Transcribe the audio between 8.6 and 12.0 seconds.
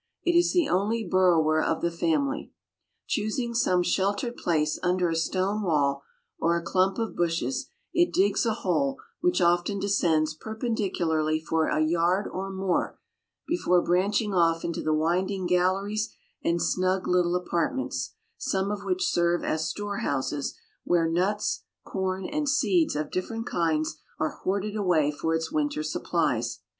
hole which often descends perpendicularly for a